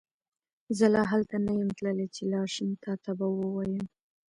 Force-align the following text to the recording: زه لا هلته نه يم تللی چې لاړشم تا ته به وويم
زه 0.77 0.85
لا 0.93 1.03
هلته 1.11 1.35
نه 1.45 1.51
يم 1.59 1.69
تللی 1.77 2.07
چې 2.15 2.21
لاړشم 2.31 2.69
تا 2.83 2.93
ته 3.03 3.11
به 3.17 3.25
وويم 3.35 3.75